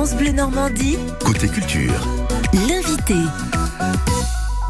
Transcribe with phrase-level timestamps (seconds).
[0.00, 1.92] France Bleu Normandie, Côté culture.
[2.54, 3.16] l'invité.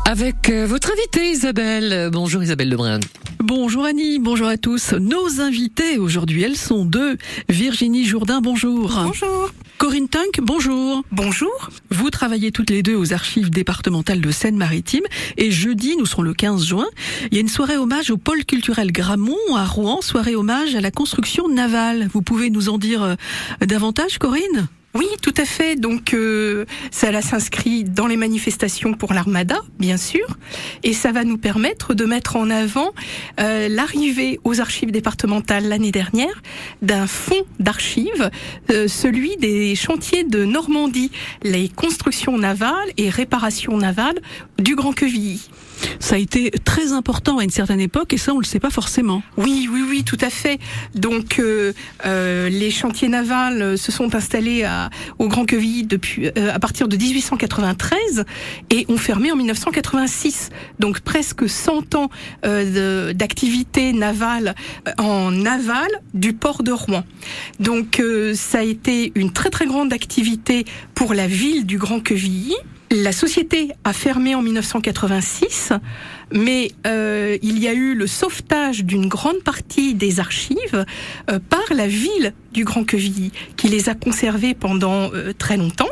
[0.05, 2.11] Avec euh, votre invitée Isabelle.
[2.13, 2.99] Bonjour Isabelle Lebrun.
[3.39, 4.93] Bonjour Annie, bonjour à tous.
[4.93, 7.17] Nos invités aujourd'hui, elles sont deux.
[7.49, 8.91] Virginie Jourdain, bonjour.
[9.05, 9.53] Bonjour.
[9.79, 11.05] Corinne Tunk, bonjour.
[11.13, 11.71] Bonjour.
[11.93, 15.05] Vous travaillez toutes les deux aux archives départementales de Seine-Maritime
[15.37, 16.89] et jeudi, nous serons le 15 juin,
[17.31, 20.81] il y a une soirée hommage au pôle culturel Gramont à Rouen, soirée hommage à
[20.81, 22.09] la construction navale.
[22.13, 23.15] Vous pouvez nous en dire euh,
[23.65, 24.69] davantage, Corinne?
[24.93, 25.77] Oui, tout à fait.
[25.77, 30.27] Donc, euh, s'inscrit dans les manifestations pour l'Armada, bien sûr,
[30.83, 32.91] et ça va nous permettre de mettre en avant
[33.39, 36.43] euh, l'arrivée aux archives départementales l'année dernière
[36.83, 38.31] d'un fonds d'archives,
[38.71, 44.21] euh, celui des chantiers de Normandie, les constructions navales et réparations navales
[44.59, 45.51] du Grand Quevilly.
[45.99, 48.71] Ça a été très important à une certaine époque et ça, on le sait pas
[48.71, 49.23] forcément.
[49.37, 50.59] Oui, oui, oui, tout à fait.
[50.95, 51.73] Donc, euh,
[52.07, 56.59] euh, les chantiers navals euh, se sont installés à, au Grand Quevilly depuis euh, à
[56.59, 58.25] partir de 1893
[58.71, 60.51] et ont fermé en 1986.
[60.79, 62.11] Donc, presque 100 ans
[62.45, 64.55] euh, d'activité navale
[64.89, 67.05] euh, en aval du port de Rouen.
[67.59, 68.03] Donc,
[68.35, 72.55] ça a été une très très grande activité pour la ville du Grand Quevilly.
[72.93, 75.73] La société a fermé en 1986,
[76.33, 80.85] mais euh, il y a eu le sauvetage d'une grande partie des archives
[81.31, 85.89] euh, par la ville du Grand Quevilly, qui les a conservées pendant euh, très longtemps.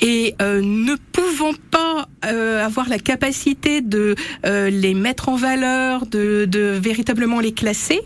[0.00, 7.52] Et ne pouvant pas avoir la capacité de les mettre en valeur, de, véritablement les
[7.52, 8.00] classer,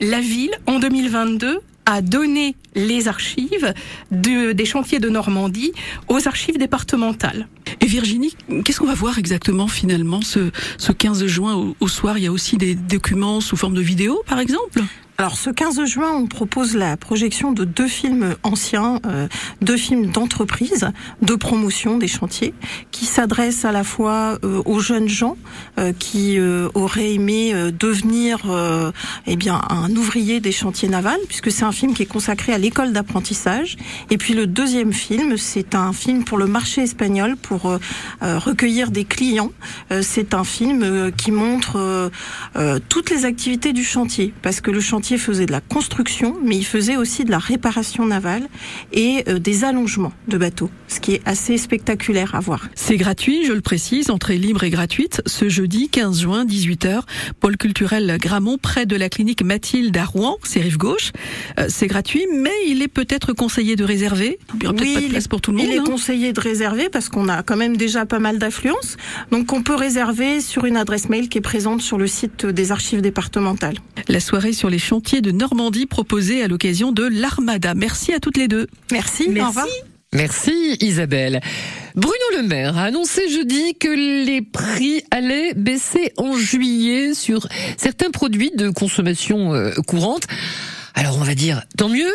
[0.00, 3.72] la ville, en 2022, a donné les archives
[4.10, 5.72] de- des chantiers de Normandie
[6.08, 7.46] aux archives départementales.
[7.80, 8.34] Et Virginie,
[8.64, 12.18] qu'est-ce qu'on va voir exactement finalement ce, ce 15 juin au, soir?
[12.18, 14.82] Il y a aussi des documents sous forme de vidéo, par exemple?
[15.20, 19.26] Alors ce 15 juin, on propose la projection de deux films anciens, euh,
[19.60, 22.54] deux films d'entreprise, de promotion des chantiers,
[22.92, 25.36] qui s'adressent à la fois euh, aux jeunes gens
[25.80, 26.38] euh, qui
[26.74, 28.42] auraient aimé devenir
[29.26, 32.58] eh bien un ouvrier des chantiers navals, puisque c'est un film qui est consacré à
[32.58, 33.76] l'école d'apprentissage.
[34.10, 37.76] Et puis le deuxième film, c'est un film pour le marché espagnol, pour
[38.20, 39.50] recueillir des clients.
[40.00, 42.10] C'est un film qui montre
[42.88, 46.64] toutes les activités du chantier, parce que le chantier faisait de la construction, mais il
[46.66, 48.46] faisait aussi de la réparation navale
[48.92, 52.68] et euh, des allongements de bateaux, ce qui est assez spectaculaire à voir.
[52.74, 57.00] C'est gratuit, je le précise, entrée libre et gratuite, ce jeudi 15 juin, 18h,
[57.40, 61.12] pôle culturel Gramont, près de la clinique Mathilde à Rouen, c'est rive gauche.
[61.58, 64.38] Euh, c'est gratuit, mais il est peut-être conseillé de réserver.
[64.54, 65.66] Il n'y aura peut-être pas de place est- pour tout le monde.
[65.68, 65.84] Il est hein.
[65.84, 68.96] conseillé de réserver parce qu'on a quand même déjà pas mal d'affluence.
[69.30, 72.72] Donc on peut réserver sur une adresse mail qui est présente sur le site des
[72.72, 73.76] archives départementales.
[74.08, 77.74] La soirée sur les chantiers de Normandie proposée à l'occasion de l'Armada.
[77.74, 78.66] Merci à toutes les deux.
[78.90, 79.28] Merci.
[79.28, 79.66] Au revoir.
[80.12, 81.40] Merci Isabelle.
[81.94, 88.10] Bruno Le Maire a annoncé jeudi que les prix allaient baisser en juillet sur certains
[88.10, 90.24] produits de consommation euh, courante.
[90.94, 92.12] Alors on va dire tant mieux,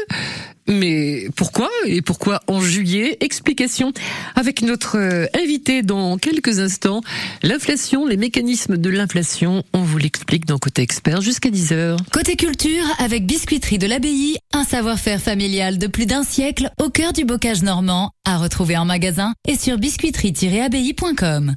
[0.68, 3.18] mais pourquoi et pourquoi en juillet?
[3.20, 3.92] Explication
[4.36, 7.02] avec notre euh, invité dans quelques instants.
[7.42, 11.98] L'inflation, les mécanismes de l'inflation, on vous l'explique dans Côté Expert jusqu'à 10h.
[12.12, 17.14] Côté culture, avec Biscuiterie de l'Abbaye, un savoir-faire familial de plus d'un siècle au cœur
[17.14, 21.56] du bocage normand, à retrouver en magasin et sur biscuiterie-abbaye.com.